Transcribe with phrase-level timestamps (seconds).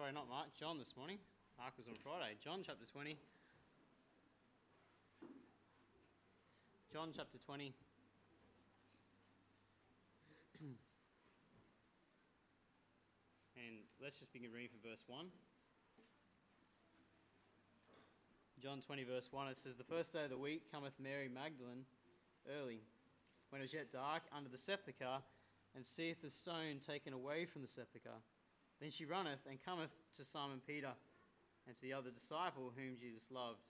[0.00, 1.18] sorry, not Mark, John this morning.
[1.58, 2.32] Mark was on Friday.
[2.42, 3.18] John chapter 20.
[6.90, 7.74] John chapter 20.
[10.62, 10.74] and
[14.02, 15.26] let's just begin reading from verse 1.
[18.62, 21.84] John 20, verse 1, it says, The first day of the week cometh Mary Magdalene
[22.58, 22.80] early,
[23.50, 25.20] when it was yet dark, under the sepulchre,
[25.76, 28.22] and seeth the stone taken away from the sepulchre.
[28.80, 30.92] Then she runneth and cometh to Simon Peter
[31.66, 33.60] and to the other disciple whom Jesus loved.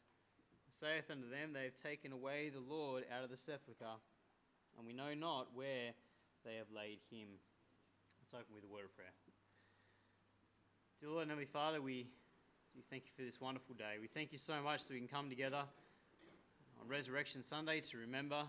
[0.67, 3.99] And saith unto them, They have taken away the Lord out of the sepulchre,
[4.79, 5.93] and we know not where
[6.45, 7.29] they have laid him.
[8.23, 9.13] Let's open with a word of prayer.
[11.01, 12.07] Dear Lord and Heavenly Father, we,
[12.89, 13.97] thank you for this wonderful day.
[14.01, 15.65] We thank you so much that we can come together
[16.81, 18.47] on Resurrection Sunday to remember uh,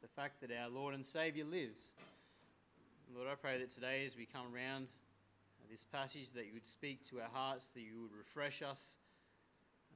[0.00, 1.94] the fact that our Lord and Saviour lives.
[3.14, 4.86] Lord, I pray that today as we come around
[5.70, 8.96] this passage, that you would speak to our hearts, that you would refresh us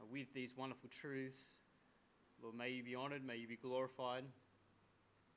[0.00, 1.56] uh, with these wonderful truths.
[2.40, 4.24] Lord, may you be honoured, may you be glorified.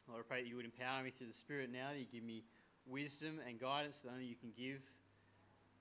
[0.07, 2.23] Lord, I pray that you would empower me through the Spirit now, that you give
[2.23, 2.43] me
[2.85, 4.81] wisdom and guidance that only you can give.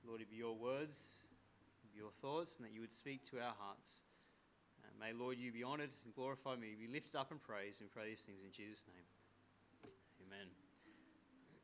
[0.06, 1.16] Lord, it be your words,
[1.92, 4.02] be your thoughts, and that you would speak to our hearts.
[4.82, 6.60] Uh, may, Lord, you be honoured and glorified.
[6.60, 9.92] May you be lifted up and praised, and pray these things in Jesus' name.
[10.26, 10.48] Amen.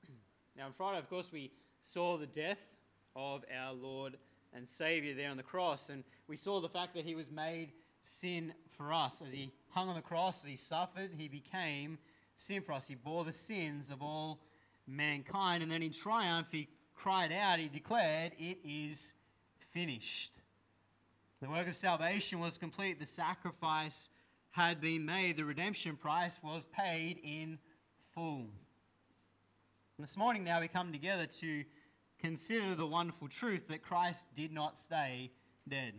[0.56, 2.72] Now, on Friday, of course, we saw the death
[3.14, 4.16] of our Lord
[4.54, 5.88] and Savior there on the cross.
[5.88, 9.22] And we saw the fact that he was made sin for us.
[9.22, 11.98] As he hung on the cross, as he suffered, he became
[12.36, 12.88] sin for us.
[12.88, 14.40] He bore the sins of all
[14.86, 15.62] mankind.
[15.62, 19.14] And then in triumph, he cried out, he declared, It is
[19.72, 20.32] finished.
[21.40, 23.00] The work of salvation was complete.
[23.00, 24.08] The sacrifice
[24.50, 25.36] had been made.
[25.36, 27.58] The redemption price was paid in
[28.14, 28.46] full.
[29.98, 31.64] And this morning, now we come together to
[32.22, 35.32] consider the wonderful truth that Christ did not stay
[35.68, 35.92] dead.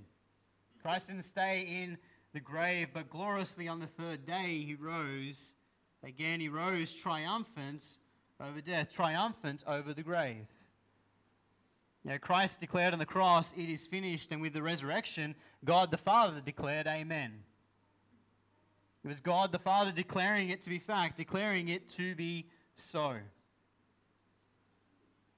[0.81, 1.97] Christ didn't stay in
[2.33, 5.55] the grave, but gloriously on the third day he rose.
[6.03, 7.97] Again, he rose triumphant
[8.41, 10.47] over death, triumphant over the grave.
[12.05, 15.97] Now, Christ declared on the cross, It is finished, and with the resurrection, God the
[15.97, 17.31] Father declared, Amen.
[19.03, 23.15] It was God the Father declaring it to be fact, declaring it to be so.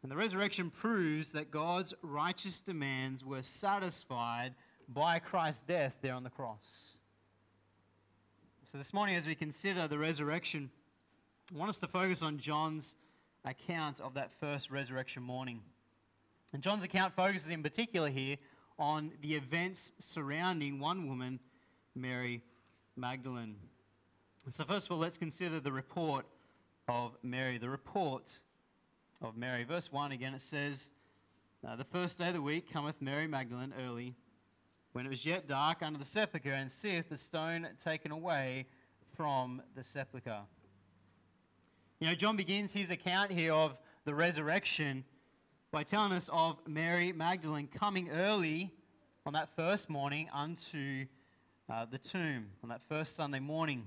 [0.06, 4.54] And the resurrection proves that God's righteous demands were satisfied
[4.88, 7.00] by Christ's death there on the cross.
[8.62, 10.70] So, this morning, as we consider the resurrection,
[11.52, 12.94] I want us to focus on John's
[13.46, 15.62] account of that first resurrection morning.
[16.54, 18.38] And John's account focuses in particular here
[18.78, 21.40] on the events surrounding one woman,
[21.96, 22.44] Mary
[22.96, 23.56] Magdalene.
[24.52, 26.28] So, first of all, let's consider the report
[26.88, 27.58] of Mary.
[27.58, 28.38] The report
[29.25, 29.63] of Mary.
[29.63, 30.91] Verse 1 again, it says,
[31.63, 34.13] The first day of the week cometh Mary Magdalene early,
[34.94, 38.68] when it was yet dark, under the sepulchre, and seeth the stone taken away
[39.16, 40.41] from the sepulchre.
[42.00, 45.03] You know, John begins his account here of the resurrection
[45.72, 48.72] by telling us of Mary Magdalene coming early
[49.25, 51.06] on that first morning unto
[51.68, 53.85] uh, the tomb, on that first Sunday morning.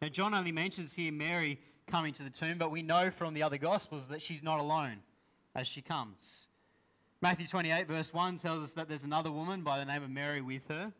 [0.00, 1.60] Now, John only mentions here Mary
[1.90, 4.98] coming to the tomb, but we know from the other Gospels that she's not alone
[5.54, 6.48] as she comes.
[7.20, 10.40] Matthew 28, verse 1 tells us that there's another woman by the name of Mary
[10.40, 10.92] with her.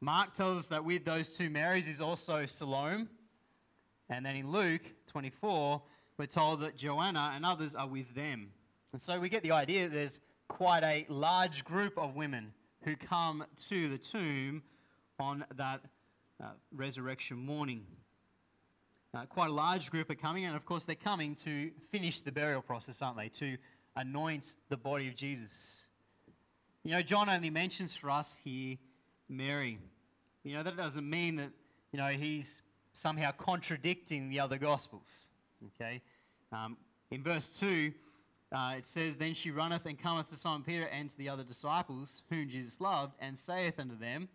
[0.00, 3.06] Mark tells us that with those two Marys is also Salome.
[4.08, 5.80] And then in Luke 24,
[6.18, 8.50] we're told that Joanna and others are with them.
[8.92, 12.96] And so we get the idea that there's quite a large group of women who
[12.96, 14.62] come to the tomb
[15.20, 15.82] on that
[16.42, 17.86] uh, resurrection morning.
[19.14, 22.32] Uh, quite a large group are coming, and of course, they're coming to finish the
[22.32, 23.28] burial process, aren't they?
[23.28, 23.58] To
[23.94, 25.86] anoint the body of Jesus.
[26.82, 28.78] You know, John only mentions for us here
[29.28, 29.78] Mary.
[30.44, 31.50] You know, that doesn't mean that,
[31.92, 32.62] you know, he's
[32.94, 35.28] somehow contradicting the other Gospels.
[35.66, 36.00] Okay?
[36.50, 36.78] Um,
[37.10, 37.92] in verse 2,
[38.50, 41.44] uh, it says, Then she runneth and cometh to Simon Peter and to the other
[41.44, 44.28] disciples, whom Jesus loved, and saith unto them,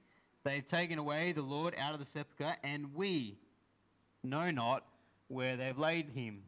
[0.43, 3.37] They have taken away the Lord out of the sepulchre, and we
[4.23, 4.83] know not
[5.27, 6.43] where they've laid him.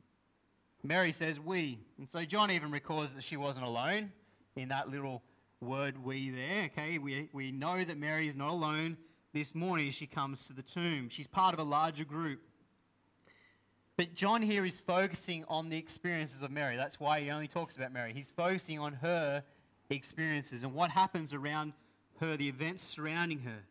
[0.83, 1.79] Mary says, We.
[1.97, 4.11] And so John even records that she wasn't alone
[4.55, 5.21] in that little
[5.61, 6.65] word we there.
[6.65, 8.97] Okay, we, we know that Mary is not alone
[9.33, 11.09] this morning as she comes to the tomb.
[11.09, 12.41] She's part of a larger group.
[13.97, 16.77] But John here is focusing on the experiences of Mary.
[16.77, 18.13] That's why he only talks about Mary.
[18.13, 19.43] He's focusing on her
[19.89, 21.73] experiences and what happens around
[22.21, 23.63] her, the events surrounding her.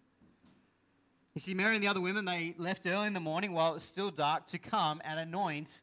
[1.35, 3.75] You see, Mary and the other women, they left early in the morning while it
[3.75, 5.83] was still dark to come and anoint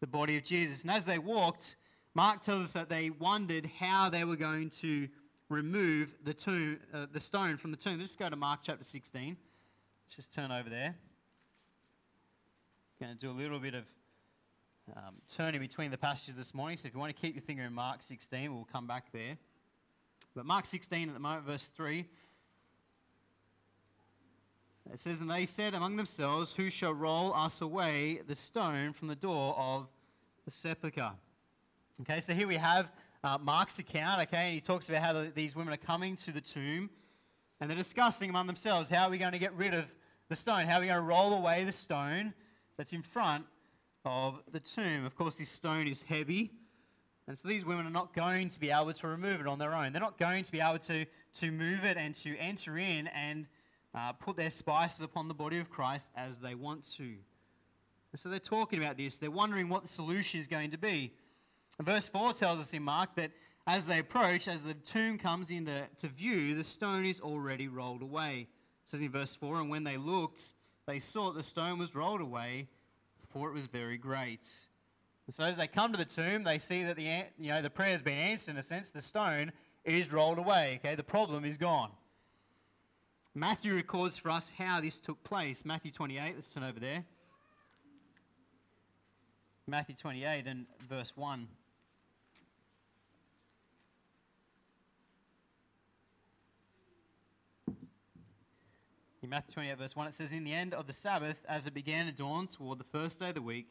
[0.00, 0.82] the body of Jesus.
[0.82, 1.76] And as they walked,
[2.14, 5.08] Mark tells us that they wondered how they were going to
[5.48, 7.98] remove the tomb, uh, the stone from the tomb.
[7.98, 9.36] Let's go to Mark chapter 16.
[10.04, 10.94] Let's just turn over there.
[13.00, 13.84] Going to do a little bit of
[14.96, 16.76] um, turning between the passages this morning.
[16.76, 19.36] So if you want to keep your finger in Mark 16, we'll come back there.
[20.34, 22.04] But Mark 16 at the moment, verse 3.
[24.92, 29.08] It says, And they said among themselves, Who shall roll us away the stone from
[29.08, 29.86] the door of
[30.44, 31.12] the sepulchre?
[32.00, 32.90] Okay, so here we have
[33.22, 36.32] uh, Mark's account, okay, and he talks about how the, these women are coming to
[36.32, 36.88] the tomb
[37.60, 39.84] and they're discussing among themselves how are we going to get rid of
[40.28, 40.66] the stone?
[40.66, 42.32] How are we going to roll away the stone
[42.76, 43.44] that's in front
[44.04, 45.04] of the tomb?
[45.04, 46.52] Of course, this stone is heavy,
[47.26, 49.74] and so these women are not going to be able to remove it on their
[49.74, 49.92] own.
[49.92, 51.04] They're not going to be able to,
[51.34, 53.46] to move it and to enter in and
[53.98, 57.04] uh, put their spices upon the body of Christ as they want to.
[57.04, 59.18] And so they're talking about this.
[59.18, 61.12] They're wondering what the solution is going to be.
[61.78, 63.32] And verse 4 tells us in Mark that
[63.66, 68.02] as they approach, as the tomb comes into to view, the stone is already rolled
[68.02, 68.48] away.
[68.84, 70.54] It says in verse 4 And when they looked,
[70.86, 72.68] they saw that the stone was rolled away,
[73.30, 74.48] for it was very great.
[75.26, 77.68] And so as they come to the tomb, they see that the, you know, the
[77.68, 78.90] prayer has been answered in a sense.
[78.90, 79.52] The stone
[79.84, 80.80] is rolled away.
[80.82, 81.90] Okay, the problem is gone.
[83.38, 85.64] Matthew records for us how this took place.
[85.64, 87.04] Matthew 28, let's turn over there.
[89.64, 91.46] Matthew 28 and verse 1.
[99.22, 101.74] In Matthew 28, verse 1, it says, In the end of the Sabbath, as it
[101.74, 103.68] began to dawn toward the first day of the week,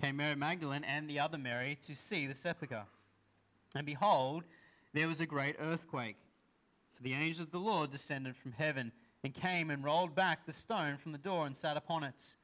[0.00, 2.84] came Mary Magdalene and the other Mary to see the sepulchre.
[3.74, 4.44] And behold,
[4.92, 6.16] there was a great earthquake.
[7.04, 8.90] The angel of the Lord descended from heaven
[9.22, 12.34] and came and rolled back the stone from the door and sat upon it.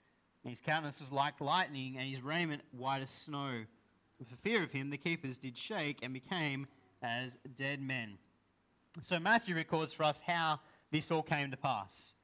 [0.45, 3.65] And his countenance was like lightning, and his raiment white as snow.
[4.19, 6.67] And for fear of him, the keepers did shake and became
[7.03, 8.19] as dead men.
[9.01, 10.61] So Matthew records for us how
[10.93, 12.15] this all came to pass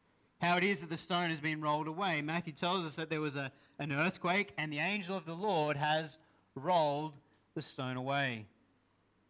[0.40, 2.20] how it is that the stone has been rolled away.
[2.20, 5.76] Matthew tells us that there was a, an earthquake and the angel of the Lord
[5.76, 6.18] has
[6.54, 7.14] rolled
[7.54, 8.46] the stone away.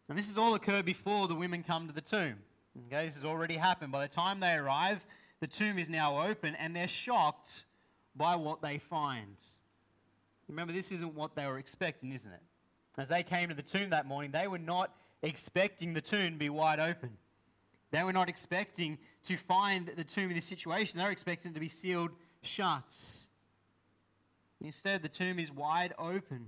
[0.08, 2.37] And this has all occurred before the women come to the tomb.
[2.84, 3.93] Okay, this has already happened.
[3.93, 5.05] By the time they arrive,
[5.40, 7.64] the tomb is now open and they're shocked
[8.14, 9.37] by what they find.
[10.49, 12.43] Remember, this isn't what they were expecting, isn't it?
[12.99, 14.90] As they came to the tomb that morning, they were not
[15.23, 17.11] expecting the tomb to be wide open.
[17.90, 20.99] They were not expecting to find the tomb in this situation.
[20.99, 22.11] They were expecting it to be sealed
[22.43, 22.94] shut.
[24.61, 26.46] Instead, the tomb is wide open.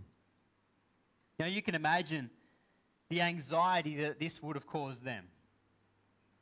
[1.39, 2.31] Now, you can imagine
[3.11, 5.25] the anxiety that this would have caused them.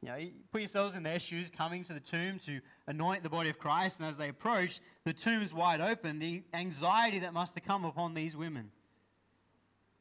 [0.06, 0.18] You know,
[0.52, 3.98] put yourselves in their shoes coming to the tomb to anoint the body of Christ,
[3.98, 6.20] and as they approach, the tomb is wide open.
[6.20, 8.70] The anxiety that must have come upon these women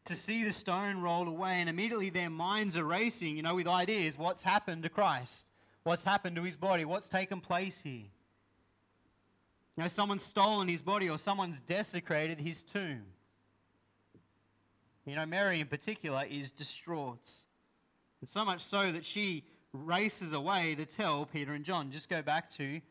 [0.05, 3.67] to see the stone rolled away, and immediately their minds are racing, you know, with
[3.67, 5.47] ideas what's happened to Christ?
[5.81, 6.85] What's happened to his body?
[6.85, 8.05] What's taken place here?
[9.75, 13.05] You know, someone's stolen his body or someone's desecrated his tomb.
[15.03, 17.27] You know, Mary in particular is distraught.
[18.21, 19.45] And so much so that she
[19.75, 21.92] races away to tell Peter and John.
[21.92, 22.81] Just go back to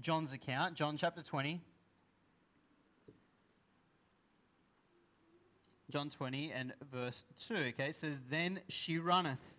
[0.00, 1.60] John's account, John chapter 20.
[5.90, 7.54] John 20 and verse 2.
[7.54, 9.56] Okay, it says, Then she runneth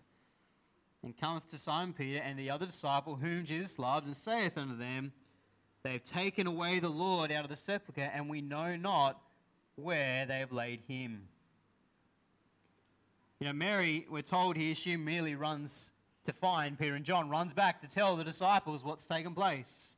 [1.01, 4.77] and cometh to Simon Peter and the other disciple whom Jesus loved, and saith unto
[4.77, 5.13] them,
[5.83, 9.21] They have taken away the Lord out of the sepulchre, and we know not
[9.75, 11.29] where they have laid him.
[13.39, 15.91] You know, Mary, we're told here, she merely runs
[16.25, 19.97] to find Peter and John, runs back to tell the disciples what's taken place.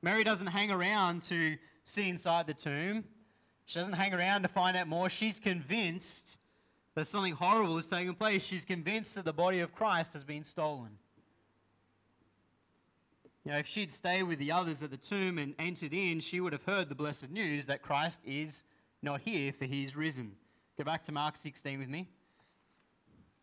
[0.00, 3.04] Mary doesn't hang around to see inside the tomb.
[3.66, 5.08] She doesn't hang around to find out more.
[5.08, 6.38] She's convinced
[6.94, 8.44] that something horrible is taking place.
[8.44, 10.98] She's convinced that the body of Christ has been stolen.
[13.44, 16.40] You know, if she'd stayed with the others at the tomb and entered in, she
[16.40, 18.64] would have heard the blessed news that Christ is
[19.02, 20.32] not here, for he is risen.
[20.78, 22.08] Go back to Mark 16 with me.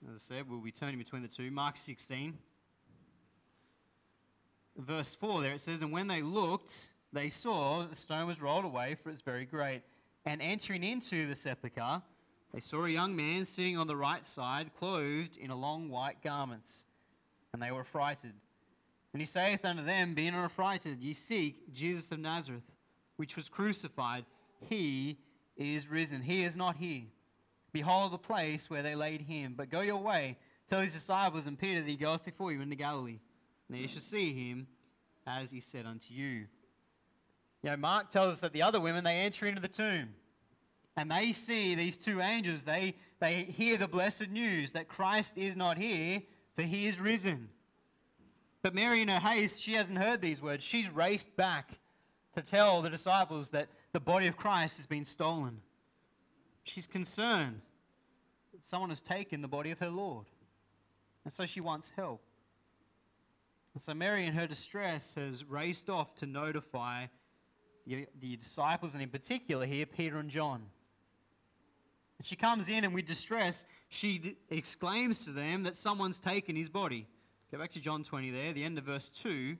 [0.07, 1.51] As I said, we'll be turning between the two.
[1.51, 2.37] Mark 16.
[4.77, 8.65] Verse 4 there it says, And when they looked, they saw the stone was rolled
[8.65, 9.81] away, for it's very great.
[10.25, 12.01] And entering into the sepulchre,
[12.53, 16.23] they saw a young man sitting on the right side, clothed in a long white
[16.23, 16.85] garments,
[17.53, 18.33] and they were affrighted.
[19.11, 22.63] And he saith unto them, Be not affrighted, ye seek Jesus of Nazareth,
[23.17, 24.25] which was crucified.
[24.69, 25.17] He
[25.57, 26.21] is risen.
[26.21, 27.03] He is not here.
[27.71, 29.53] Behold the place where they laid him.
[29.55, 32.75] But go your way, tell his disciples and Peter that he goeth before you into
[32.75, 33.19] Galilee.
[33.69, 34.67] And ye shall see him
[35.27, 36.47] as he said unto you.
[37.61, 40.09] You know, Mark tells us that the other women, they enter into the tomb.
[40.99, 42.65] and they see these two angels.
[42.65, 46.21] They, they hear the blessed news that Christ is not here,
[46.55, 47.49] for he is risen.
[48.61, 50.63] But Mary, in her haste, she hasn't heard these words.
[50.63, 51.79] She's raced back
[52.33, 55.61] to tell the disciples that the body of Christ has been stolen.
[56.69, 57.61] She's concerned
[58.53, 60.27] that someone has taken the body of her Lord.
[61.25, 62.21] And so she wants help.
[63.73, 67.07] And so Mary, in her distress, has raced off to notify
[67.87, 70.61] the, the disciples, and in particular here, Peter and John.
[72.19, 76.55] And she comes in, and with distress, she d- exclaims to them that someone's taken
[76.55, 77.07] his body.
[77.51, 79.57] Go back to John 20 there, the end of verse 2.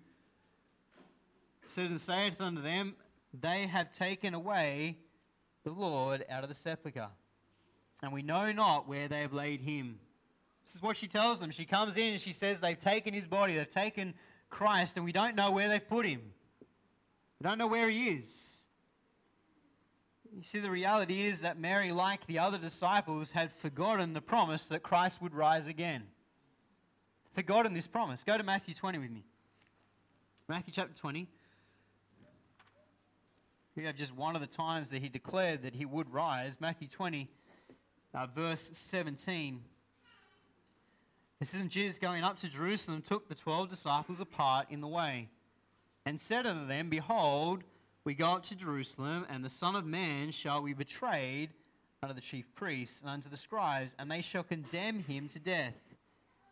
[1.64, 2.96] It says, And saith unto them,
[3.34, 4.98] They have taken away
[5.64, 7.10] the Lord out of the sepulchre,
[8.02, 10.00] and we know not where they have laid him.
[10.64, 11.52] This is what she tells them.
[11.52, 14.14] She comes in and she says, They've taken his body, they've taken
[14.50, 16.22] Christ, and we don't know where they've put him.
[17.40, 18.64] We don't know where he is.
[20.36, 24.68] You see, the reality is that Mary, like the other disciples, had forgotten the promise
[24.68, 26.04] that Christ would rise again.
[27.34, 28.24] Forgotten this promise.
[28.24, 29.24] Go to Matthew 20 with me.
[30.48, 31.28] Matthew chapter 20.
[33.80, 36.60] We have just one of the times that he declared that he would rise.
[36.60, 37.30] Matthew 20,
[38.14, 39.62] uh, verse 17.
[41.40, 45.30] This isn't Jesus going up to Jerusalem, took the twelve disciples apart in the way,
[46.06, 47.64] and said unto them, Behold,
[48.04, 51.52] we go up to Jerusalem, and the Son of Man shall be betrayed
[52.04, 55.78] unto the chief priests and unto the scribes, and they shall condemn him to death,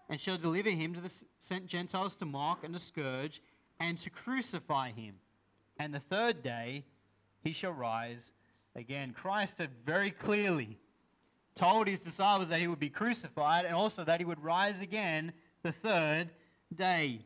[0.10, 3.42] and shall deliver him to the sent Gentiles to mock and to scourge,
[3.82, 5.16] and to crucify him.
[5.78, 6.86] And the third day
[7.44, 8.32] he shall rise
[8.76, 9.14] again.
[9.14, 10.78] Christ had very clearly
[11.56, 15.34] told his disciples that he would be crucified and also that he would rise again
[15.64, 16.30] the third
[16.74, 17.26] day.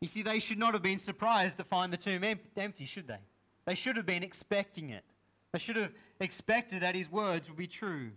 [0.00, 2.24] You see, they should not have been surprised to find the tomb
[2.56, 3.20] empty, should they?
[3.66, 5.04] They should have been expecting it.
[5.52, 8.10] They should have expected that his words would be true.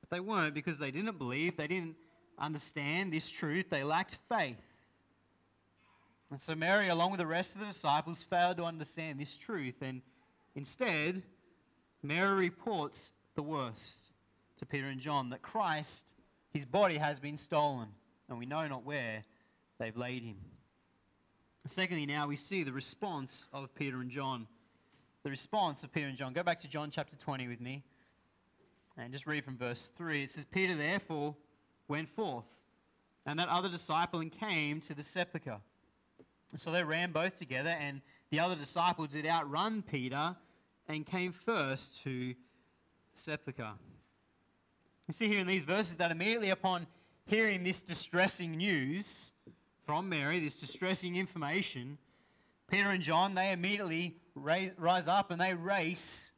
[0.00, 1.96] But they weren't because they didn't believe, they didn't
[2.38, 4.58] understand this truth, they lacked faith.
[6.34, 9.76] And so Mary, along with the rest of the disciples, failed to understand this truth.
[9.82, 10.02] And
[10.56, 11.22] instead,
[12.02, 14.10] Mary reports the worst
[14.56, 16.12] to Peter and John that Christ,
[16.52, 17.86] his body, has been stolen,
[18.28, 19.22] and we know not where
[19.78, 20.38] they've laid him.
[21.68, 24.48] Secondly, now we see the response of Peter and John.
[25.22, 26.32] The response of Peter and John.
[26.32, 27.84] Go back to John chapter 20 with me
[28.98, 30.24] and just read from verse 3.
[30.24, 31.36] It says, Peter therefore
[31.86, 32.58] went forth,
[33.24, 35.60] and that other disciple, and came to the sepulchre.
[36.56, 40.36] So they ran both together, and the other disciple did outrun Peter
[40.88, 42.34] and came first to
[43.12, 43.72] sepulchre.
[45.08, 46.86] You see here in these verses that immediately upon
[47.26, 49.32] hearing this distressing news,
[49.84, 51.98] from Mary, this distressing information,
[52.70, 56.32] Peter and John, they immediately raise, rise up and they race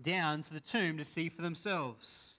[0.00, 2.38] down to the tomb to see for themselves.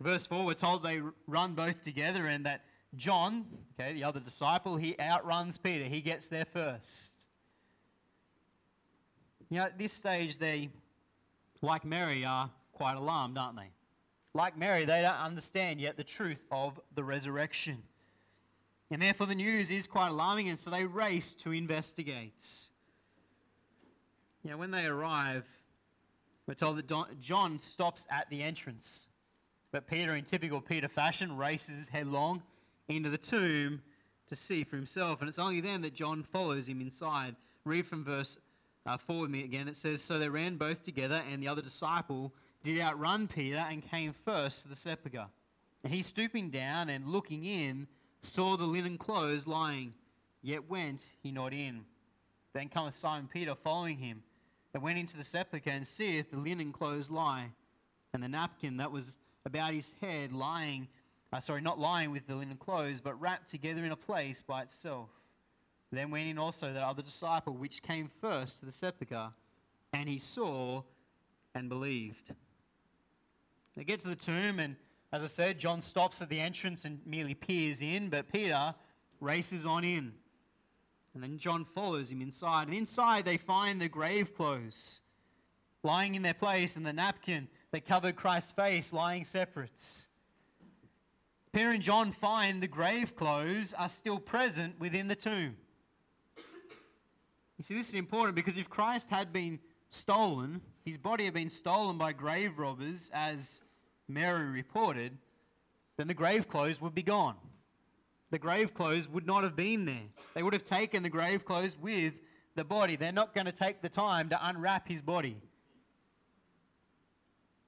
[0.00, 3.46] Verse 4, we're told they run both together and that John,
[3.78, 5.84] okay, the other disciple, he outruns Peter.
[5.84, 7.26] He gets there first.
[9.50, 10.70] You know, at this stage, they,
[11.62, 13.70] like Mary, are quite alarmed, aren't they?
[14.34, 17.82] Like Mary, they don't understand yet the truth of the resurrection.
[18.90, 22.44] And therefore, the news is quite alarming, and so they race to investigate.
[24.44, 25.44] You know, when they arrive,
[26.46, 29.08] we're told that John stops at the entrance.
[29.72, 32.42] But Peter, in typical Peter fashion, races headlong
[32.88, 33.82] into the tomb
[34.28, 35.20] to see for himself.
[35.20, 37.36] And it's only then that John follows him inside.
[37.64, 38.38] Read from verse
[38.84, 39.68] uh, 4 with me again.
[39.68, 43.88] It says, So they ran both together, and the other disciple did outrun Peter and
[43.88, 45.26] came first to the sepulchre.
[45.84, 47.86] And he, stooping down and looking in,
[48.22, 49.94] saw the linen clothes lying,
[50.42, 51.84] yet went he not in.
[52.54, 54.22] Then cometh Simon Peter following him,
[54.74, 57.50] and went into the sepulchre, and seeth the linen clothes lie,
[58.12, 60.88] and the napkin that was about his head lying,
[61.32, 64.62] uh, sorry, not lying with the linen clothes, but wrapped together in a place by
[64.62, 65.10] itself.
[65.92, 69.30] Then went in also that other disciple which came first to the sepulchre,
[69.92, 70.82] and he saw
[71.54, 72.32] and believed.
[73.76, 74.76] They get to the tomb, and
[75.12, 78.74] as I said, John stops at the entrance and merely peers in, but Peter
[79.20, 80.12] races on in.
[81.14, 82.68] And then John follows him inside.
[82.68, 85.00] And inside they find the grave clothes
[85.82, 90.05] lying in their place and the napkin that covered Christ's face lying separate.
[91.56, 95.56] Peter and John find the grave clothes are still present within the tomb.
[97.56, 99.58] You see, this is important because if Christ had been
[99.88, 103.62] stolen, his body had been stolen by grave robbers, as
[104.06, 105.16] Mary reported,
[105.96, 107.36] then the grave clothes would be gone.
[108.30, 110.08] The grave clothes would not have been there.
[110.34, 112.12] They would have taken the grave clothes with
[112.54, 112.96] the body.
[112.96, 115.38] They're not going to take the time to unwrap his body.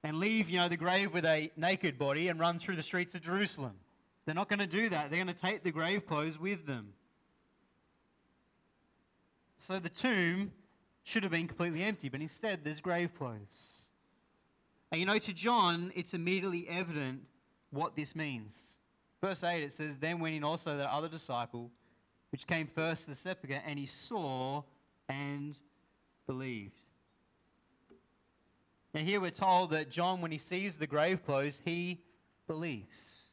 [0.03, 3.15] And leave, you know, the grave with a naked body and run through the streets
[3.15, 3.73] of Jerusalem.
[4.25, 5.09] They're not going to do that.
[5.09, 6.93] They're going to take the grave clothes with them.
[9.57, 10.51] So the tomb
[11.03, 13.89] should have been completely empty, but instead there's grave clothes.
[14.91, 17.21] And you know, to John, it's immediately evident
[17.71, 18.77] what this means.
[19.21, 21.71] Verse 8, it says, Then went in also the other disciple,
[22.31, 24.63] which came first to the sepulchre, and he saw
[25.09, 25.59] and
[26.25, 26.79] believed.
[28.93, 32.01] Now, here we're told that John, when he sees the grave clothes, he
[32.47, 33.27] believes.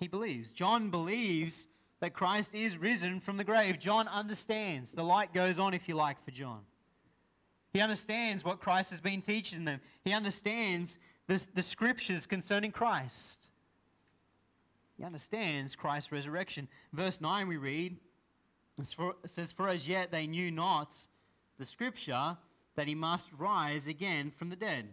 [0.00, 0.50] He believes.
[0.50, 1.66] John believes
[2.00, 3.78] that Christ is risen from the grave.
[3.78, 4.92] John understands.
[4.92, 6.60] The light goes on, if you like, for John.
[7.72, 9.80] He understands what Christ has been teaching them.
[10.04, 13.50] He understands the, the scriptures concerning Christ.
[14.96, 16.68] He understands Christ's resurrection.
[16.92, 17.96] Verse 9 we read,
[18.80, 18.96] it
[19.26, 20.96] says, For as yet they knew not
[21.58, 22.38] the scripture
[22.78, 24.86] that he must rise again from the dead.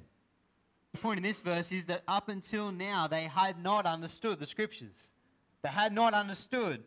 [0.93, 4.47] The point in this verse is that up until now they had not understood the
[4.47, 5.13] scriptures.
[5.61, 6.81] They had not understood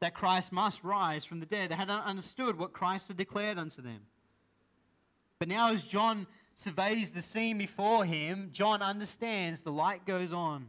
[0.00, 1.70] that Christ must rise from the dead.
[1.70, 4.00] They had not understood what Christ had declared unto them.
[5.38, 10.66] But now, as John surveys the scene before him, John understands the light goes on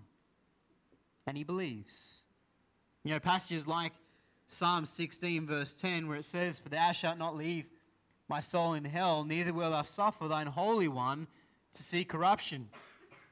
[1.28, 2.24] and he believes.
[3.04, 3.92] You know, passages like
[4.48, 7.66] Psalm 16, verse 10, where it says, For thou shalt not leave
[8.32, 11.28] my soul in hell, neither will thou suffer thine Holy One
[11.74, 12.70] to see corruption.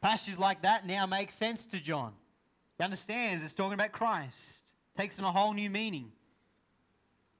[0.02, 2.12] Passages like that now make sense to John.
[2.78, 6.12] He understands it's talking about Christ, takes on a whole new meaning.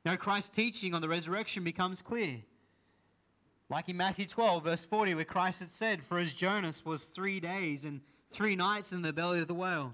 [0.06, 2.38] Now, Christ's teaching on the resurrection becomes clear.
[3.70, 7.42] Like in Matthew 12, verse 40, where Christ had said, For as Jonas was three
[7.42, 8.00] days and
[8.32, 9.94] three nights in the belly of the whale,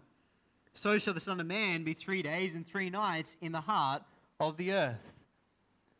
[0.71, 4.03] so shall the Son of Man be three days and three nights in the heart
[4.39, 5.14] of the earth.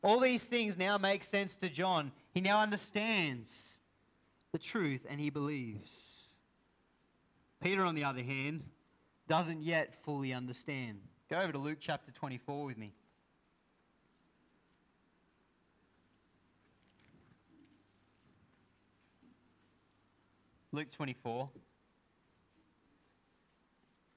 [0.05, 2.11] All these things now make sense to John.
[2.31, 3.79] He now understands
[4.51, 6.27] the truth and he believes.
[7.59, 8.61] Peter, on the other hand,
[9.27, 10.99] doesn't yet fully understand.
[11.27, 12.93] Go over to Luke chapter 24 with me.
[20.71, 21.49] Luke 24.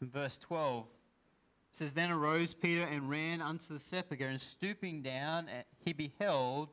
[0.02, 0.84] Verse 12,
[1.70, 5.92] it says, Then arose Peter and ran unto the sepulchre, and stooping down, eh, he
[5.92, 6.70] beheld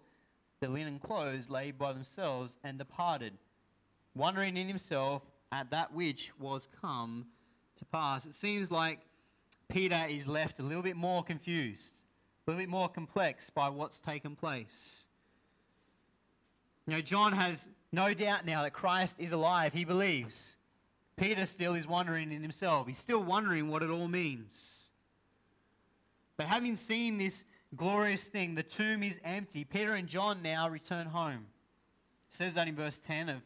[0.59, 3.33] the linen clothes laid by themselves, and departed,
[4.15, 7.25] wondering in himself at that which was come
[7.75, 8.25] to pass.
[8.25, 8.99] It seems like
[9.67, 12.03] Peter is left a little bit more confused,
[12.47, 15.07] a little bit more complex by what's taken place.
[16.87, 19.73] You know, John has no doubt now that Christ is alive.
[19.73, 20.57] He believes.
[21.17, 22.87] Peter still is wondering in himself.
[22.87, 24.84] He's still wondering what it all means.
[26.37, 27.45] But having seen this
[27.75, 31.45] glorious thing, the tomb is empty, Peter and John now return home.
[32.27, 33.41] It says that in verse 10 of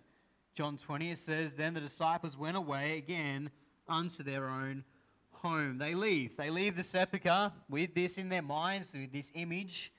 [0.55, 1.11] John 20.
[1.11, 3.49] It says, Then the disciples went away again
[3.87, 4.83] unto their own
[5.31, 5.77] home.
[5.77, 6.35] They leave.
[6.35, 9.93] They leave the sepulchre with this in their minds, with this image.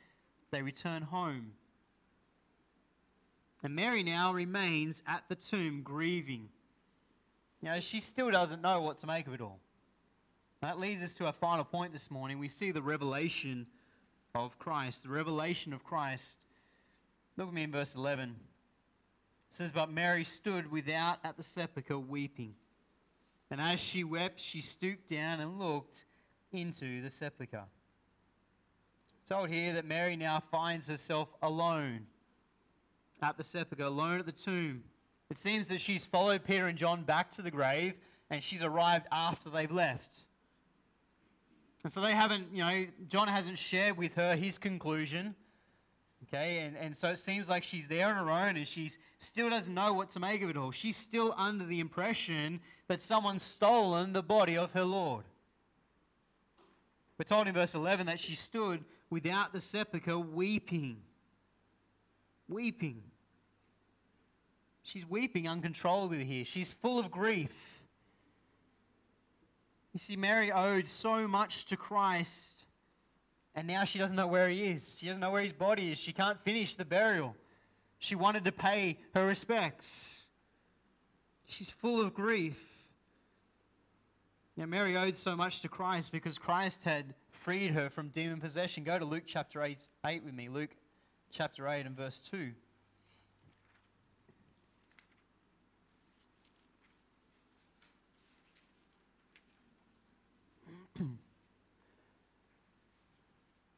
[0.51, 1.53] They return home.
[3.63, 6.49] And Mary now remains at the tomb grieving.
[7.63, 9.61] You know, she still doesn't know what to make of it all.
[10.63, 12.39] That leads us to our final point this morning.
[12.39, 13.67] We see the revelation
[14.35, 15.05] of Christ.
[15.05, 16.45] The revelation of Christ.
[17.37, 18.29] Look at me in verse 11.
[18.29, 18.35] It
[19.49, 22.55] says, But Mary stood without at the sepulchre weeping.
[23.51, 26.05] And as she wept, she stooped down and looked
[26.53, 27.65] into the sepulchre.
[29.27, 32.07] Told here that Mary now finds herself alone
[33.23, 34.85] at the sepulchre, alone at the tomb.
[35.31, 37.95] It seems that she's followed Peter and John back to the grave
[38.29, 40.25] and she's arrived after they've left.
[41.83, 45.35] And so they haven't, you know, John hasn't shared with her his conclusion.
[46.29, 49.49] Okay, and, and so it seems like she's there on her own and she still
[49.49, 50.71] doesn't know what to make of it all.
[50.71, 55.25] She's still under the impression that someone's stolen the body of her Lord.
[57.19, 60.99] We're told in verse 11 that she stood without the sepulchre weeping.
[62.49, 63.03] Weeping.
[64.83, 66.45] She's weeping uncontrollably here.
[66.45, 67.80] She's full of grief.
[69.93, 72.67] You see, Mary owed so much to Christ,
[73.55, 74.99] and now she doesn't know where he is.
[74.99, 75.99] She doesn't know where his body is.
[75.99, 77.35] She can't finish the burial.
[77.99, 80.29] She wanted to pay her respects.
[81.45, 82.59] She's full of grief.
[84.57, 88.85] Now, Mary owed so much to Christ because Christ had freed her from demon possession.
[88.85, 90.49] Go to Luke chapter 8, 8 with me.
[90.49, 90.71] Luke
[91.31, 92.53] chapter 8 and verse 2.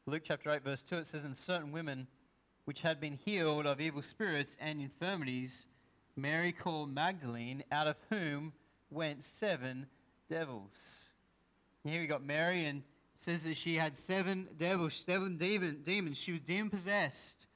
[0.05, 2.07] Luke chapter 8, verse 2, it says, And certain women
[2.65, 5.65] which had been healed of evil spirits and infirmities
[6.15, 8.53] Mary called Magdalene, out of whom
[8.89, 9.87] went seven
[10.29, 11.11] devils.
[11.85, 12.83] Here we got Mary, and
[13.15, 16.17] says that she had seven devils, seven demon, demons.
[16.17, 17.47] She was demon possessed.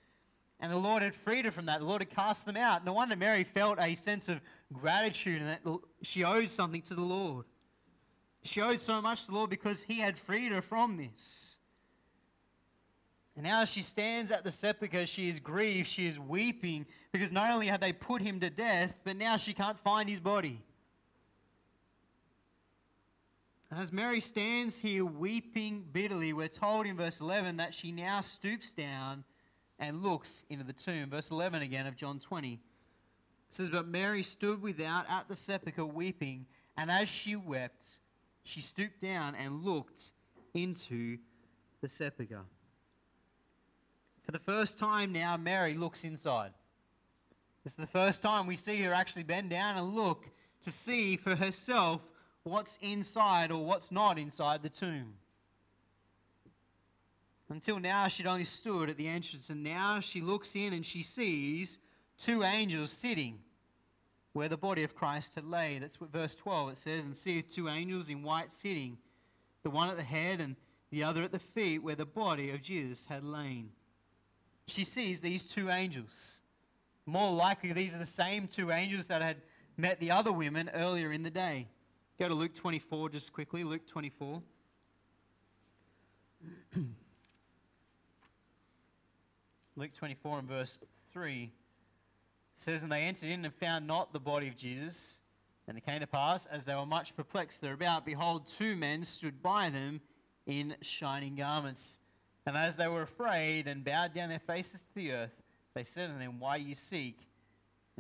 [0.60, 1.79] And the Lord had freed her from that.
[1.79, 2.83] The Lord had cast them out.
[2.83, 4.39] No wonder Mary felt a sense of
[4.73, 7.45] gratitude and that she owed something to the Lord.
[8.43, 11.56] She owed so much to the Lord because He had freed her from this.
[13.38, 17.52] And now she stands at the sepulchre, she is grieved, she is weeping, because not
[17.52, 20.60] only had they put him to death, but now she can't find his body.
[23.69, 28.21] And as Mary stands here weeping bitterly, we're told in verse 11 that she now
[28.21, 29.23] stoops down
[29.78, 31.12] and looks into the tomb.
[31.12, 32.54] Verse 11 again of John 20.
[32.54, 32.60] It
[33.52, 38.00] says, But Mary stood without at the sepulchre weeping, and as she wept,
[38.43, 40.10] she stooped down and looked
[40.56, 41.19] into
[41.82, 42.45] the sepulchre.
[44.27, 46.51] For the first time now, Mary looks inside.
[47.63, 50.29] This is the first time we see her actually bend down and look
[50.63, 52.01] to see for herself
[52.43, 55.13] what's inside or what's not inside the tomb.
[57.47, 61.03] Until now, she'd only stood at the entrance, and now she looks in and she
[61.03, 61.79] sees
[62.17, 63.39] two angels sitting
[64.33, 65.83] where the body of Christ had laid.
[65.83, 68.97] That's what verse 12 it says, and seeth two angels in white sitting,
[69.63, 70.57] the one at the head and
[70.91, 73.69] the other at the feet, where the body of Jesus had lain
[74.67, 76.41] she sees these two angels.
[77.06, 79.38] More likely, these are the same two angels that had
[79.77, 81.67] met the other women earlier in the day.
[82.19, 83.63] Go to Luke 24 just quickly.
[83.63, 84.41] Luke 24.
[89.75, 90.80] Luke 24 and verse
[91.13, 91.51] 3
[92.56, 95.19] says, And they entered in and found not the body of Jesus.
[95.67, 99.43] And it came to pass, as they were much perplexed thereabout, behold, two men stood
[99.43, 100.01] by them
[100.45, 101.99] in shining garments.
[102.47, 105.36] And as they were afraid and bowed down their faces to the earth,
[105.75, 107.19] they said unto them, Why you seek,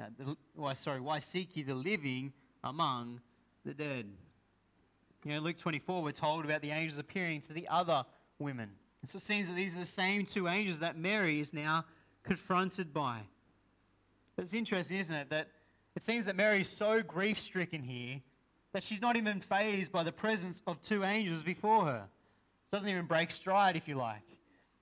[0.01, 2.31] uh, the, why, sorry, why seek ye the living
[2.63, 3.19] among
[3.65, 4.05] the dead?
[5.25, 8.05] You know, Luke 24, we're told about the angels appearing to the other
[8.39, 8.69] women.
[9.01, 11.83] And so it seems that these are the same two angels that Mary is now
[12.23, 13.19] confronted by.
[14.37, 15.49] But it's interesting, isn't it, that
[15.97, 18.21] it seems that Mary is so grief stricken here
[18.71, 22.07] that she's not even fazed by the presence of two angels before her.
[22.71, 24.21] Doesn't even break stride, if you like.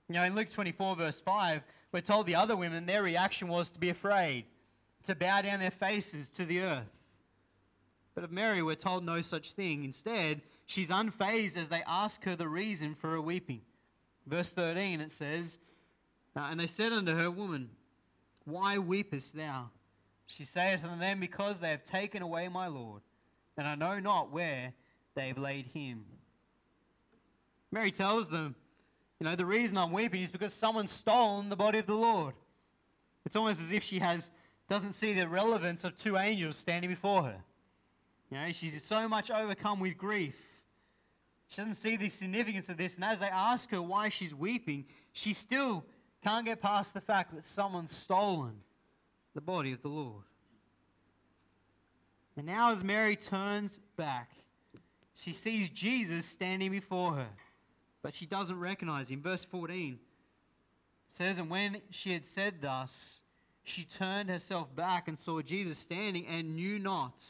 [0.07, 3.71] You know, in Luke 24, verse 5, we're told the other women, their reaction was
[3.71, 4.45] to be afraid,
[5.03, 6.91] to bow down their faces to the earth.
[8.13, 9.83] But of Mary, we're told no such thing.
[9.83, 13.61] Instead, she's unfazed as they ask her the reason for her weeping.
[14.27, 15.59] Verse 13, it says,
[16.35, 17.69] And they said unto her, Woman,
[18.45, 19.69] why weepest thou?
[20.27, 23.01] She saith unto them, Because they have taken away my Lord,
[23.57, 24.73] and I know not where
[25.15, 26.05] they have laid him.
[27.71, 28.55] Mary tells them,
[29.19, 32.33] you know, the reason I'm weeping is because someone's stolen the body of the Lord.
[33.25, 34.31] It's almost as if she has
[34.67, 37.43] doesn't see the relevance of two angels standing before her.
[38.31, 40.35] You know, she's so much overcome with grief.
[41.47, 44.85] She doesn't see the significance of this, and as they ask her why she's weeping,
[45.13, 45.85] she still
[46.23, 48.55] can't get past the fact that someone's stolen
[49.35, 50.23] the body of the Lord.
[52.35, 54.31] And now, as Mary turns back,
[55.13, 57.27] she sees Jesus standing before her
[58.05, 59.19] but she doesn't recognize him.
[59.19, 59.97] Verse 14
[61.07, 63.23] says, And when she had said thus,
[63.63, 67.23] she turned herself back and saw Jesus standing and knew not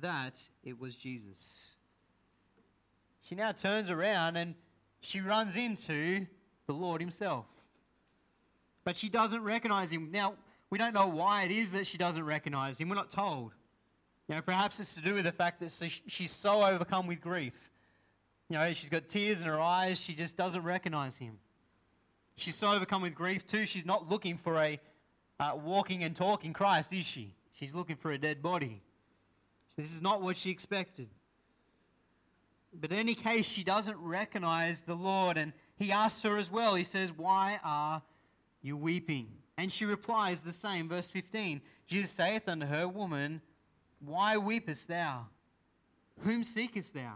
[0.00, 1.76] that it was Jesus.
[3.20, 4.56] She now turns around and
[5.00, 6.26] she runs into
[6.66, 7.46] the Lord Himself.
[8.82, 10.08] But she doesn't recognize Him.
[10.10, 10.34] Now,
[10.70, 12.88] we don't know why it is that she doesn't recognize Him.
[12.88, 13.52] We're not told.
[14.26, 17.52] You know, perhaps it's to do with the fact that she's so overcome with grief
[18.52, 19.98] you know, she's got tears in her eyes.
[19.98, 21.38] She just doesn't recognize him.
[22.36, 23.64] She's so overcome with grief, too.
[23.64, 24.78] She's not looking for a
[25.40, 27.34] uh, walking and talking Christ, is she?
[27.52, 28.82] She's looking for a dead body.
[29.74, 31.08] This is not what she expected.
[32.78, 35.38] But in any case, she doesn't recognize the Lord.
[35.38, 36.74] And he asks her as well.
[36.74, 38.02] He says, Why are
[38.60, 39.28] you weeping?
[39.56, 40.90] And she replies the same.
[40.90, 43.40] Verse 15 Jesus saith unto her, Woman,
[43.98, 45.28] why weepest thou?
[46.20, 47.14] Whom seekest thou?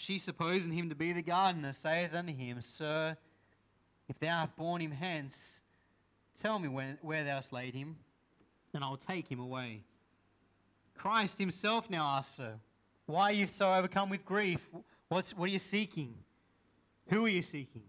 [0.00, 3.16] She, supposing him to be the gardener, saith unto him, Sir,
[4.08, 5.60] if thou hast borne him hence,
[6.40, 7.96] tell me where, where thou hast laid him,
[8.72, 9.82] and I will take him away.
[10.96, 12.60] Christ himself now asks her,
[13.06, 14.60] Why are you so overcome with grief?
[15.08, 16.14] What's, what are you seeking?
[17.08, 17.82] Who are you seeking?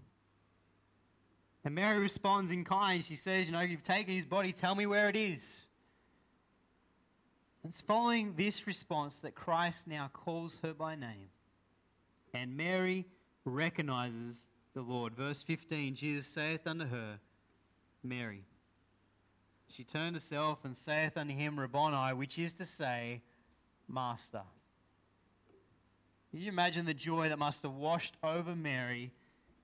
[1.64, 3.04] And Mary responds in kind.
[3.04, 5.68] She says, You know, you've taken his body, tell me where it is.
[7.64, 11.30] It's following this response that Christ now calls her by name.
[12.34, 13.06] And Mary
[13.46, 15.16] recognizes the Lord.
[15.16, 17.20] Verse 15 Jesus saith unto her,
[18.04, 18.46] Mary.
[19.68, 23.22] She turned herself and saith unto him, Rabboni, which is to say,
[23.88, 24.42] Master.
[26.32, 29.12] Can you imagine the joy that must have washed over Mary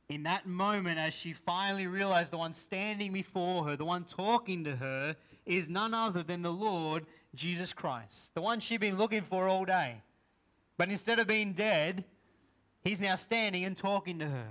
[0.10, 4.64] in that moment as she finally realized the one standing before her, the one talking
[4.64, 9.22] to her, is none other than the Lord Jesus Christ, the one she'd been looking
[9.22, 10.02] for all day.
[10.78, 12.04] But instead of being dead,
[12.86, 14.48] he's now standing and talking to her.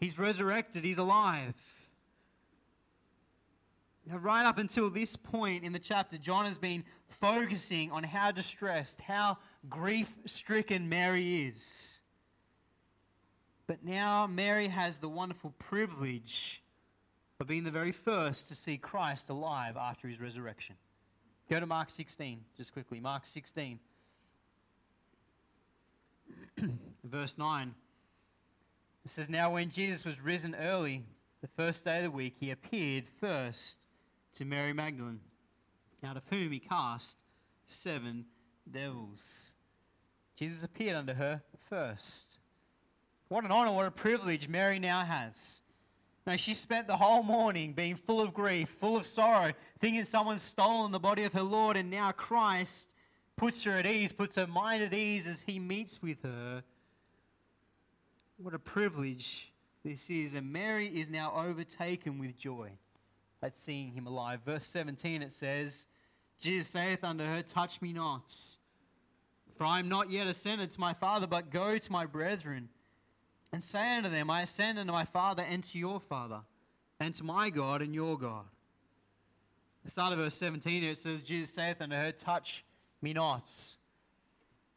[0.00, 1.54] He's resurrected, he's alive.
[4.06, 8.32] Now, right up until this point in the chapter, John has been focusing on how
[8.32, 12.00] distressed, how grief stricken Mary is.
[13.68, 16.62] But now Mary has the wonderful privilege
[17.38, 20.76] of being the very first to see Christ alive after his resurrection.
[21.48, 22.98] Go to Mark 16, just quickly.
[22.98, 23.78] Mark 16,
[27.04, 27.74] verse 9.
[29.04, 31.04] It says, Now when Jesus was risen early,
[31.40, 33.86] the first day of the week, he appeared first
[34.34, 35.20] to Mary Magdalene,
[36.04, 37.18] out of whom he cast
[37.66, 38.26] seven
[38.70, 39.54] devils.
[40.36, 42.38] Jesus appeared unto her first.
[43.28, 45.62] What an honor, what a privilege Mary now has.
[46.26, 50.42] Now, she spent the whole morning being full of grief, full of sorrow, thinking someone's
[50.42, 52.94] stolen the body of her Lord, and now Christ
[53.36, 56.62] puts her at ease, puts her mind at ease as he meets with her.
[58.36, 59.52] What a privilege
[59.84, 60.34] this is.
[60.34, 62.70] And Mary is now overtaken with joy
[63.42, 64.40] at seeing him alive.
[64.44, 65.86] Verse 17 it says,
[66.40, 68.34] Jesus saith unto her, Touch me not,
[69.56, 72.68] for I am not yet ascended to my Father, but go to my brethren,
[73.52, 76.40] and say unto them, I ascend unto my Father and to your Father,
[76.98, 78.44] and to my God and your God.
[79.84, 82.64] The start of verse 17 it says, Jesus saith unto her, Touch
[83.02, 83.50] me not.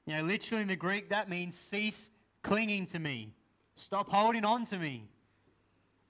[0.06, 2.10] You know, literally in the Greek, that means cease
[2.44, 3.34] clinging to me.
[3.76, 5.04] Stop holding on to me.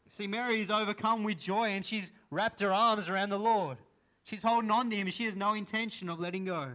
[0.08, 3.78] See, Mary is overcome with joy and she's wrapped her arms around the Lord.
[4.24, 5.08] She's holding on to him.
[5.08, 6.70] and She has no intention of letting go.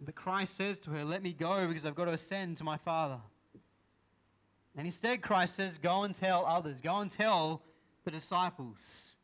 [0.00, 2.76] But Christ says to her, Let me go because I've got to ascend to my
[2.76, 3.18] Father.
[4.76, 7.62] And instead, Christ says, Go and tell others, go and tell
[8.04, 9.16] the disciples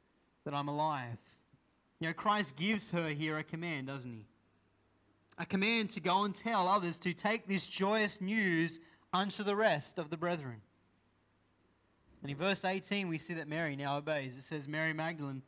[0.45, 1.19] that I'm alive.
[2.03, 4.27] You know, Christ gives her here a command, doesn't he?
[5.39, 8.81] A command to go and tell others to take this joyous news
[9.13, 10.63] unto the rest of the brethren.
[12.21, 14.37] And in verse 18, we see that Mary now obeys.
[14.37, 15.43] It says, Mary Magdalene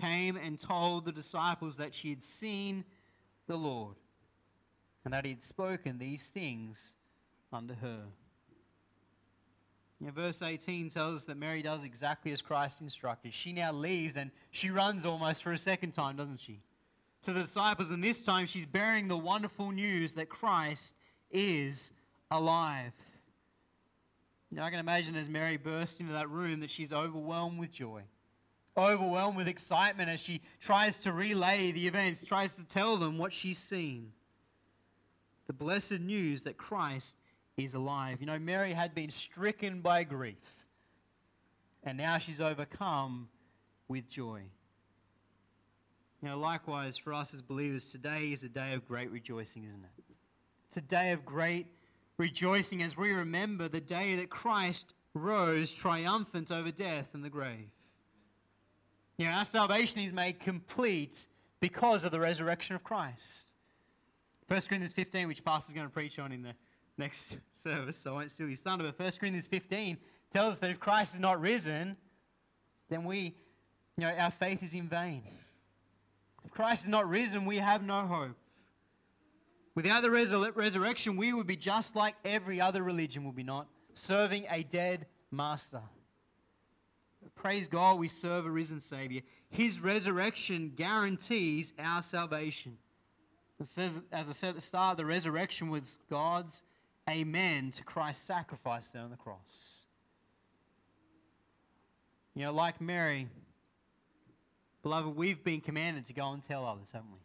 [0.00, 2.84] came and told the disciples that she had seen
[3.48, 3.96] the Lord
[5.04, 6.94] and that he had spoken these things
[7.52, 8.02] unto her.
[10.00, 13.32] Verse 18 tells us that Mary does exactly as Christ instructed.
[13.32, 16.60] She now leaves and she runs almost for a second time, doesn't she?
[17.22, 20.94] To the disciples, and this time she's bearing the wonderful news that Christ
[21.30, 21.92] is
[22.30, 22.92] alive.
[24.50, 28.02] Now, I can imagine as Mary bursts into that room that she's overwhelmed with joy,
[28.76, 33.32] overwhelmed with excitement as she tries to relay the events, tries to tell them what
[33.32, 34.12] she's seen.
[35.46, 37.16] The blessed news that Christ
[37.56, 38.20] is alive.
[38.20, 40.36] You know, Mary had been stricken by grief,
[41.82, 43.28] and now she's overcome
[43.88, 44.42] with joy.
[46.22, 49.82] You know, likewise, for us as believers, today is a day of great rejoicing, isn't
[49.82, 50.04] it?
[50.68, 51.66] It's a day of great
[52.18, 57.70] rejoicing as we remember the day that Christ rose triumphant over death and the grave.
[59.18, 61.28] You know, our salvation is made complete
[61.60, 63.52] because of the resurrection of Christ.
[64.48, 66.54] 1 Corinthians 15, which Pastor's going to preach on in the
[66.98, 69.98] next service, so I won't steal his thunder, but 1 Corinthians 15
[70.30, 71.96] tells us that if Christ is not risen,
[72.88, 73.34] then we,
[73.96, 75.22] you know, our faith is in vain.
[76.44, 78.36] If Christ is not risen, we have no hope.
[79.74, 83.66] Without the resurrection, we would be just like every other religion, would we not?
[83.92, 85.82] Serving a dead master.
[87.34, 89.20] Praise God, we serve a risen Savior.
[89.50, 92.78] His resurrection guarantees our salvation.
[93.60, 96.62] It says, as I said at the start, the resurrection was God's
[97.08, 99.84] amen to Christ's sacrifice there on the cross.
[102.34, 103.28] You know, like Mary,
[104.82, 107.18] beloved, we've been commanded to go and tell others, haven't we?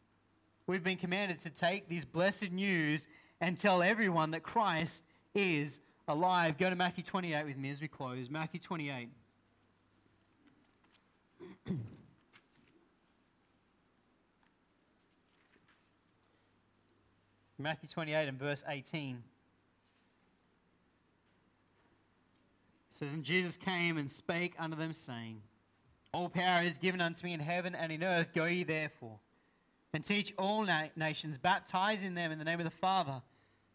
[0.67, 3.07] We've been commanded to take this blessed news
[3.41, 6.57] and tell everyone that Christ is alive.
[6.57, 8.29] Go to Matthew 28 with me as we close.
[8.29, 9.09] Matthew 28.
[17.57, 19.23] Matthew 28 and verse 18.
[22.91, 25.41] Says, And Jesus came and spake unto them, saying,
[26.13, 28.33] All power is given unto me in heaven and in earth.
[28.33, 29.19] Go ye therefore
[29.93, 33.21] and teach all na- nations, baptizing them in the name of the Father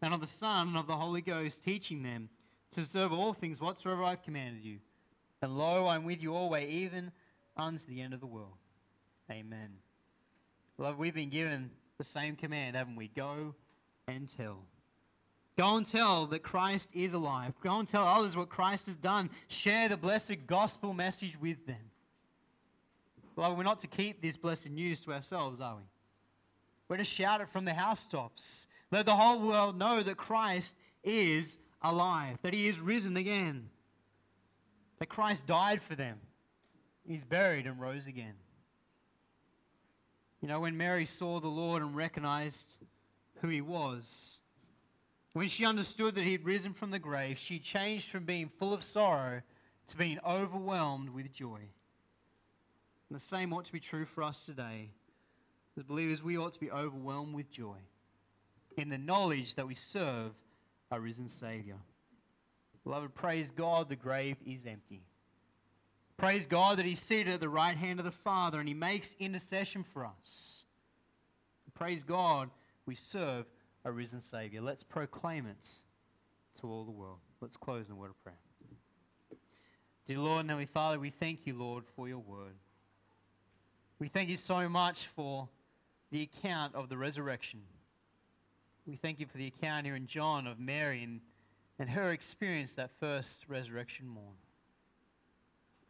[0.02, 2.28] and of the Son and of the Holy Ghost, teaching them
[2.72, 4.78] to observe all things whatsoever I've commanded you.
[5.42, 7.12] And lo, I'm with you always, even
[7.56, 8.56] unto the end of the world.
[9.30, 9.70] Amen.
[10.78, 13.08] Love, we've been given the same command, haven't we?
[13.08, 13.54] Go
[14.08, 14.60] and tell.
[15.58, 17.54] Go and tell that Christ is alive.
[17.62, 19.30] Go and tell others what Christ has done.
[19.48, 21.90] Share the blessed gospel message with them.
[23.36, 25.82] Well, we're not to keep this blessed news to ourselves, are we?
[26.88, 28.66] We're to shout it from the housetops.
[28.90, 33.68] Let the whole world know that Christ is alive, that he is risen again,
[34.98, 36.18] that Christ died for them,
[37.06, 38.34] he's buried and rose again.
[40.40, 42.78] You know, when Mary saw the Lord and recognized
[43.40, 44.40] who he was,
[45.36, 48.72] when she understood that he had risen from the grave, she changed from being full
[48.72, 49.42] of sorrow
[49.86, 51.60] to being overwhelmed with joy.
[53.10, 54.88] And the same ought to be true for us today.
[55.76, 57.76] As believers, we ought to be overwhelmed with joy
[58.78, 60.32] in the knowledge that we serve
[60.90, 61.76] our risen Savior.
[62.82, 65.02] Beloved, praise God, the grave is empty.
[66.16, 69.14] Praise God that He's seated at the right hand of the Father and He makes
[69.20, 70.64] intercession for us.
[71.74, 72.48] Praise God,
[72.86, 73.44] we serve
[73.86, 74.60] a risen Savior.
[74.60, 75.70] Let's proclaim it
[76.60, 77.18] to all the world.
[77.40, 78.36] Let's close in a word of prayer.
[80.06, 82.56] Dear Lord and Heavenly Father, we thank you, Lord, for your word.
[84.00, 85.48] We thank you so much for
[86.10, 87.60] the account of the resurrection.
[88.88, 91.20] We thank you for the account here in John of Mary and,
[91.78, 94.34] and her experience that first resurrection morn.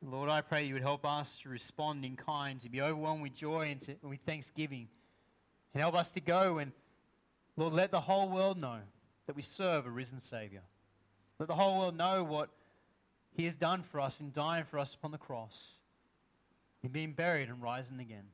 [0.03, 3.35] Lord, I pray you would help us to respond in kind, to be overwhelmed with
[3.35, 4.89] joy and to, with thanksgiving.
[5.73, 6.73] And help us to go and
[7.57, 8.79] Lord, let the whole world know
[9.27, 10.63] that we serve a risen Savior.
[11.39, 12.51] Let the whole world know what
[13.33, 15.81] He has done for us in dying for us upon the cross,
[16.83, 18.27] in being buried and rising again.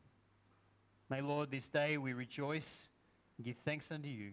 [1.08, 2.88] May, Lord, this day we rejoice
[3.36, 4.32] and give thanks unto you.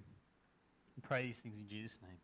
[0.95, 2.17] And pray these things in Jesus' name.